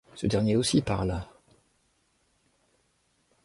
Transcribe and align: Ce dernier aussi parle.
Ce 0.15 0.25
dernier 0.25 0.55
aussi 0.55 0.81
parle. 0.81 1.21